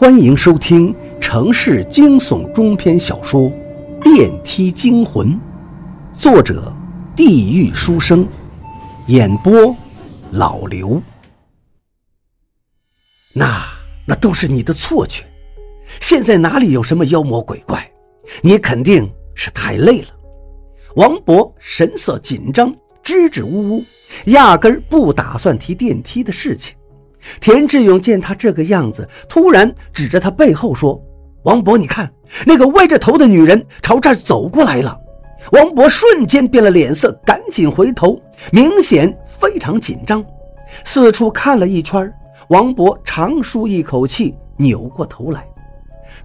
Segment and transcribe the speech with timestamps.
[0.00, 3.50] 欢迎收听城市惊悚中篇小说
[4.00, 5.32] 《电梯惊魂》，
[6.12, 6.72] 作者：
[7.16, 8.24] 地狱书生，
[9.08, 9.74] 演播：
[10.30, 11.02] 老刘。
[13.32, 13.60] 那
[14.06, 15.24] 那都是你的错觉，
[16.00, 17.90] 现在哪里有什么妖魔鬼怪？
[18.40, 20.08] 你肯定是太累了。
[20.94, 22.72] 王博神色紧张，
[23.02, 23.84] 支支吾吾，
[24.26, 26.77] 压根儿不打算提电梯的事情。
[27.40, 31.00] 田志勇见他这个样子，突然指着他背后说
[31.44, 32.10] ：“王博，你看，
[32.46, 34.96] 那个歪着头的女人朝这儿走过来了。”
[35.52, 38.20] 王博瞬间变了脸色，赶紧回头，
[38.50, 40.24] 明显非常紧张，
[40.84, 42.12] 四处看了一圈。
[42.48, 45.46] 王博长舒一口气，扭过头来，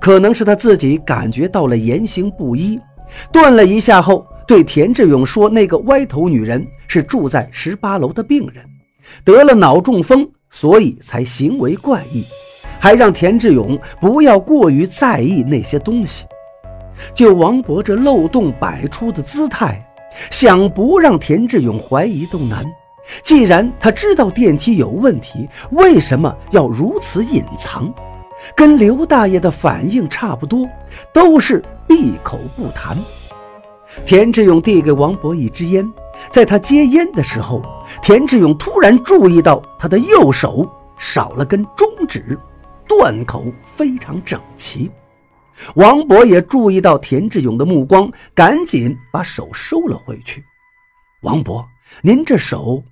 [0.00, 2.80] 可能是他自己感觉到了言行不一，
[3.30, 8.64] 顿了一下后，对田志勇说：“那个歪头女人是住在十八楼的病人，
[9.24, 12.24] 得了脑中风。”所以才行为怪异，
[12.78, 16.26] 还让田志勇不要过于在意那些东西。
[17.14, 19.82] 就王博这漏洞百出的姿态，
[20.30, 22.62] 想不让田志勇怀疑都难。
[23.24, 27.92] 既然他知道电梯有问题，为什么要如此隐藏？
[28.54, 30.68] 跟刘大爷的反应差不多，
[31.14, 32.96] 都是闭口不谈。
[34.04, 35.90] 田志勇递给王博一支烟。
[36.30, 37.62] 在他接烟的时候，
[38.02, 42.38] 田志勇突然注意到他的右手少了根中指，
[42.88, 44.90] 断口非常整齐。
[45.74, 50.44] 王博也注意到田志勇的目光，赶紧把手收了回去。
[51.22, 51.64] 王博，
[52.02, 52.82] 您这手，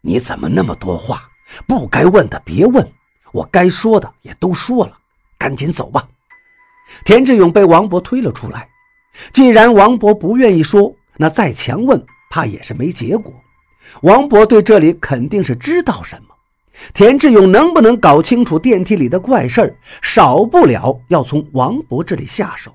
[0.00, 1.22] 你怎么那么多话？
[1.66, 2.86] 不该问的别问，
[3.32, 4.92] 我该说的也都说了，
[5.38, 6.06] 赶紧走吧。
[7.04, 8.68] 田志勇被王博推了出来。
[9.32, 12.04] 既然王博不愿意说，那再强问。
[12.30, 13.32] 怕也是没结果。
[14.02, 16.34] 王博对这里肯定是知道什么。
[16.94, 22.72] 田志勇能不能搞清楚电梯里的怪事儿，少不了要从王博这里下手。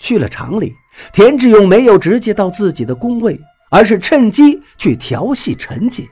[0.00, 0.74] 去了厂里，
[1.12, 3.38] 田志勇没有直接到自己的工位，
[3.70, 6.08] 而是趁机去调戏陈姐。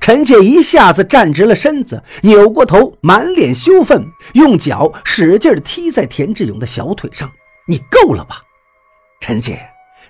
[0.00, 7.30] 陈姐一下子站直了身子，扭过头，满脸羞愤，用脚使劲踢在田志勇的小腿上。
[7.68, 8.42] 你够了吧，
[9.20, 9.60] 陈姐！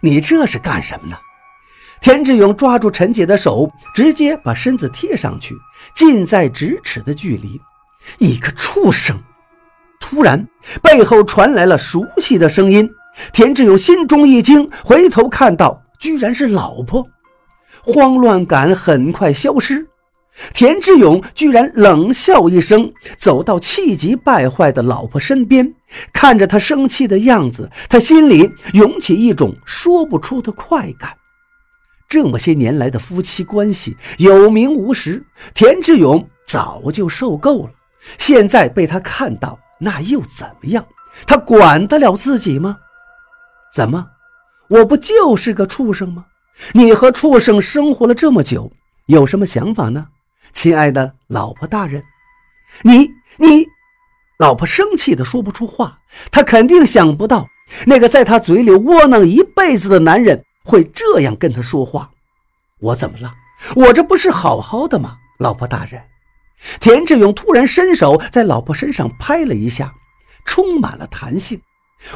[0.00, 1.16] 你这是干什么呢？
[2.00, 5.54] 田志勇抓住陈姐的手，直接把身子贴上去，
[5.94, 7.60] 近在咫尺的距离。
[8.18, 9.16] 你个畜生！
[9.98, 10.46] 突然，
[10.82, 12.88] 背后传来了熟悉的声音。
[13.32, 17.04] 田志勇心中一惊，回头看到，居然是老婆。
[17.82, 19.86] 慌乱感很快消失。
[20.52, 25.74] 田志勇居然冷笑一声，走到气急败坏的老婆身边，
[26.12, 31.16] 看着她生气的样子，他心里涌起一种说不出的快感。
[32.08, 35.24] 这么些年来的夫妻关系有名无实，
[35.54, 37.70] 田志勇早就受够了。
[38.18, 40.86] 现在被他看到，那又怎么样？
[41.26, 42.76] 他管得了自己吗？
[43.74, 44.06] 怎么，
[44.68, 46.26] 我不就是个畜生吗？
[46.72, 48.70] 你和畜生生活了这么久，
[49.06, 50.06] 有什么想法呢？
[50.52, 52.02] 亲爱的老婆大人，
[52.82, 53.66] 你你，
[54.38, 55.98] 老婆生气的说不出话。
[56.30, 57.46] 她肯定想不到，
[57.84, 62.10] 那个在她嘴里窝囊一辈子的男人会这样跟他说话。
[62.80, 63.32] 我怎么了？
[63.76, 65.16] 我这不是好好的吗？
[65.38, 66.02] 老婆大人，
[66.80, 69.94] 田志勇突然伸手在老婆身上拍了一下，
[70.44, 71.60] 充满了弹性。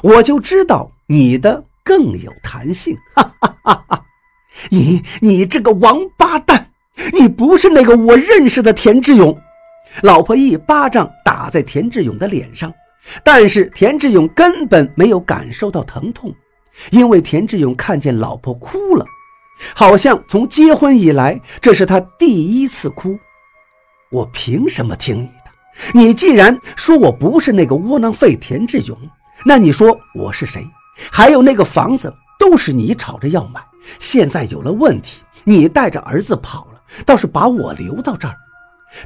[0.03, 2.97] 我就知道你的更有弹性。
[3.15, 4.05] 哈哈哈哈！
[4.69, 6.71] 你你这个王八蛋！
[7.15, 9.35] 你不是那个我认识的田志勇，
[10.03, 12.71] 老婆一巴掌打在田志勇的脸上，
[13.25, 16.35] 但是田志勇根本没有感受到疼痛，
[16.91, 19.05] 因为田志勇看见老婆哭了，
[19.75, 23.19] 好像从结婚以来这是他第一次哭。
[24.11, 25.51] 我凭什么听你的？
[25.95, 28.99] 你既然说我不是那个窝囊废田志勇，
[29.45, 30.67] 那你说我是谁？
[31.11, 33.61] 还有那个房子都是你吵着要买，
[33.99, 36.81] 现在有了问题，你带着儿子跑了。
[37.07, 38.35] 倒是把我留到这儿，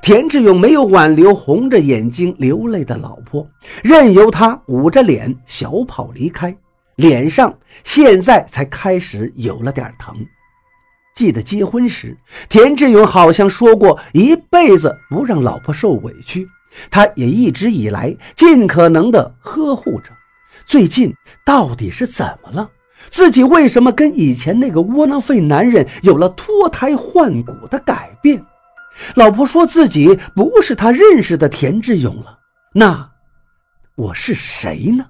[0.01, 3.47] 田志勇没有挽留红着眼睛流泪的老婆，
[3.83, 6.57] 任由他捂着脸小跑离开，
[6.97, 10.15] 脸上现在才开始有了点疼。
[11.15, 12.17] 记得结婚时，
[12.49, 16.49] 田志勇好像说过一辈子不让老婆受委屈，
[16.91, 20.11] 他也一直以来尽可能的呵护着。
[20.67, 21.15] 最近
[21.45, 22.69] 到底是怎么了？
[23.11, 28.45] 自己为什么跟以前那个窝囊废男人有了脱胎换骨的改变？
[29.15, 32.39] 老婆说自己不是他认识的田志勇了，
[32.73, 33.11] 那
[33.97, 35.07] 我是谁呢？